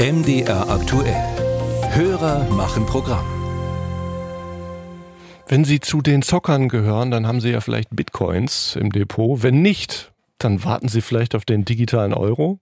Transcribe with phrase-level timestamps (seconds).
[0.00, 1.24] MDR aktuell.
[1.90, 3.26] Hörer machen Programm.
[5.48, 9.42] Wenn Sie zu den Zockern gehören, dann haben Sie ja vielleicht Bitcoins im Depot.
[9.42, 12.60] Wenn nicht, dann warten Sie vielleicht auf den digitalen Euro.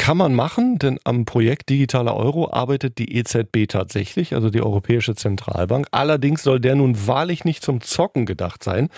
[0.00, 5.14] Kann man machen, denn am Projekt Digitaler Euro arbeitet die EZB tatsächlich, also die Europäische
[5.14, 5.88] Zentralbank.
[5.90, 8.88] Allerdings soll der nun wahrlich nicht zum Zocken gedacht sein,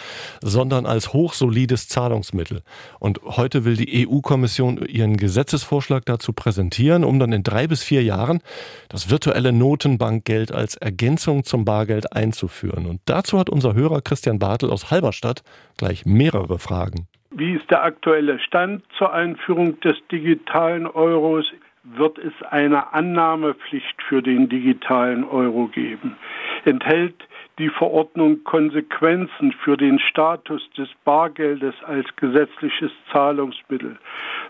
[0.42, 2.62] sondern als hochsolides Zahlungsmittel.
[3.00, 8.04] Und heute will die EU-Kommission ihren Gesetzesvorschlag dazu präsentieren, um dann in drei bis vier
[8.04, 8.40] Jahren
[8.88, 12.86] das virtuelle Notenbankgeld als Ergänzung zum Bargeld einzuführen.
[12.86, 15.42] Und dazu hat unser Hörer Christian Bartel aus Halberstadt
[15.76, 17.08] gleich mehrere Fragen.
[17.34, 21.46] Wie ist der aktuelle Stand zur Einführung des digitalen Euros?
[21.82, 26.16] Wird es eine Annahmepflicht für den digitalen Euro geben?
[26.64, 27.14] Enthält
[27.58, 33.98] die Verordnung Konsequenzen für den Status des Bargeldes als gesetzliches Zahlungsmittel?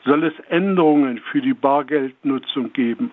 [0.05, 3.12] Soll es Änderungen für die Bargeldnutzung geben?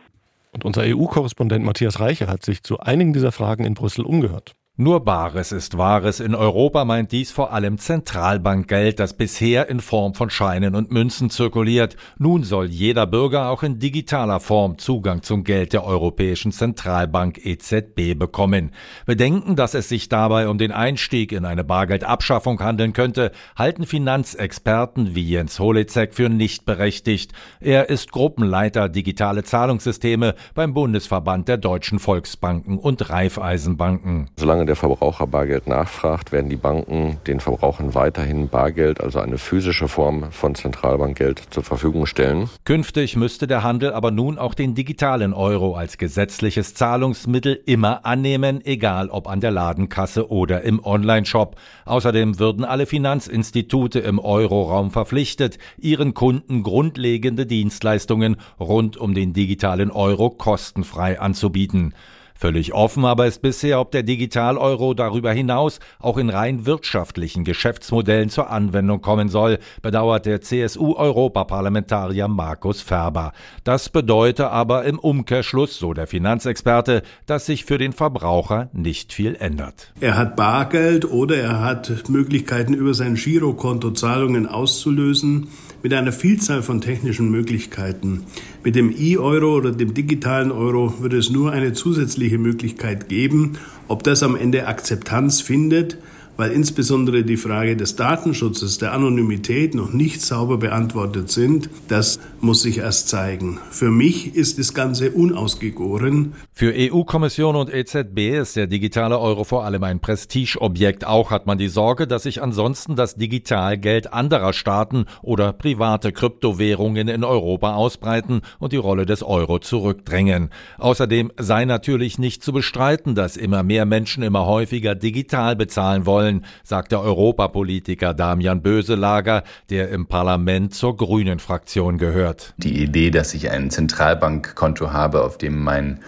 [0.51, 4.55] Und unser EU-Korrespondent Matthias Reiche hat sich zu einigen dieser Fragen in Brüssel umgehört.
[4.81, 6.21] Nur Bares ist Wahres.
[6.21, 11.29] In Europa meint dies vor allem Zentralbankgeld, das bisher in Form von Scheinen und Münzen
[11.29, 11.97] zirkuliert.
[12.17, 18.17] Nun soll jeder Bürger auch in digitaler Form Zugang zum Geld der Europäischen Zentralbank EZB
[18.17, 18.71] bekommen.
[19.05, 25.13] Bedenken, dass es sich dabei um den Einstieg in eine Bargeldabschaffung handeln könnte, halten Finanzexperten
[25.13, 27.33] wie Jens Holizek für nicht berechtigt.
[27.59, 34.29] Er ist Gruppenleiter digitale Zahlungssysteme beim Bundesverband der deutschen Volksbanken und Raiffeisenbanken.
[34.37, 39.87] Solange der Verbraucher Bargeld nachfragt, werden die Banken den Verbrauchern weiterhin Bargeld, also eine physische
[39.87, 42.49] Form von Zentralbankgeld, zur Verfügung stellen.
[42.65, 48.63] Künftig müsste der Handel aber nun auch den digitalen Euro als gesetzliches Zahlungsmittel immer annehmen,
[48.63, 51.55] egal ob an der Ladenkasse oder im Onlineshop.
[51.85, 59.89] Außerdem würden alle Finanzinstitute im Euroraum verpflichtet, ihren Kunden grundlegende Dienstleistungen rund um den digitalen
[59.89, 61.95] Euro kostenfrei anzubieten.
[62.39, 68.29] Völlig offen aber ist bisher, ob der Digital-Euro darüber hinaus auch in rein wirtschaftlichen Geschäftsmodellen
[68.29, 73.33] zur Anwendung kommen soll, bedauert der CSU-Europaparlamentarier Markus Ferber.
[73.65, 79.35] Das bedeutet aber im Umkehrschluss, so der Finanzexperte, dass sich für den Verbraucher nicht viel
[79.35, 79.91] ändert.
[79.99, 85.49] Er hat Bargeld oder er hat Möglichkeiten über sein Girokonto Zahlungen auszulösen
[85.83, 88.23] mit einer Vielzahl von technischen Möglichkeiten.
[88.63, 93.57] Mit dem E-Euro oder dem digitalen Euro würde es nur eine zusätzliche Möglichkeit geben.
[93.87, 95.97] Ob das am Ende Akzeptanz findet,
[96.39, 101.69] weil insbesondere die Frage des Datenschutzes, der Anonymität noch nicht sauber beantwortet sind.
[101.89, 103.59] Das muss sich erst zeigen.
[103.71, 106.31] Für mich ist das Ganze unausgegoren.
[106.53, 111.05] Für EU-Kommission und EZB ist der digitale Euro vor allem ein Prestigeobjekt.
[111.05, 117.09] Auch hat man die Sorge, dass sich ansonsten das Digitalgeld anderer Staaten oder private Kryptowährungen
[117.09, 120.51] in Europa ausbreiten und die Rolle des Euro zurückdrängen.
[120.77, 126.28] Außerdem sei natürlich nicht zu bestreiten, dass immer mehr Menschen immer häufiger digital bezahlen wollen
[126.29, 132.53] wollen, sagt der Europapolitiker Damian Böselager, der im Parlament zur Grünen Fraktion gehört.
[132.57, 135.99] Die Idee, dass ich ein Zentralbankkonto habe, auf dem mein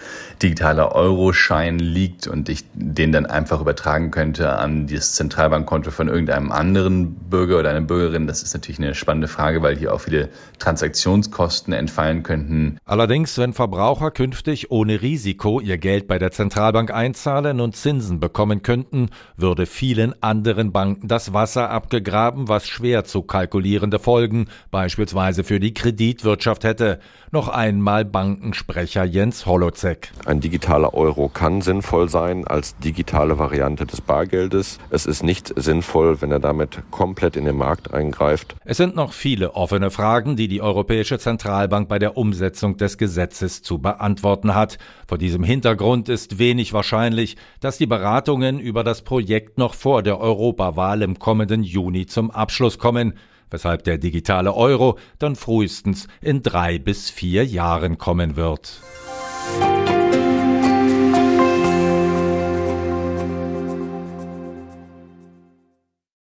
[0.42, 6.52] digitaler Euroschein liegt und ich den dann einfach übertragen könnte an das Zentralbankkonto von irgendeinem
[6.52, 10.30] anderen Bürger oder einer Bürgerin, das ist natürlich eine spannende Frage, weil hier auch viele
[10.58, 12.78] Transaktionskosten entfallen könnten.
[12.86, 18.64] Allerdings, wenn Verbraucher künftig ohne Risiko ihr Geld bei der Zentralbank einzahlen und Zinsen bekommen
[18.64, 25.44] könnten, würde vielen vielen anderen Banken das Wasser abgegraben, was schwer zu kalkulierende Folgen, beispielsweise
[25.44, 27.00] für die Kreditwirtschaft hätte.
[27.32, 30.12] Noch einmal Bankensprecher Jens Holozek.
[30.26, 34.80] Ein digitaler Euro kann sinnvoll sein als digitale Variante des Bargeldes.
[34.90, 38.56] Es ist nicht sinnvoll, wenn er damit komplett in den Markt eingreift.
[38.66, 43.62] Es sind noch viele offene Fragen, die die Europäische Zentralbank bei der Umsetzung des Gesetzes
[43.62, 44.78] zu beantworten hat.
[45.08, 50.20] Vor diesem Hintergrund ist wenig wahrscheinlich, dass die Beratungen über das Projekt noch vor der
[50.20, 53.14] Europawahl im kommenden Juni zum Abschluss kommen,
[53.50, 58.82] weshalb der digitale Euro dann frühestens in drei bis vier Jahren kommen wird.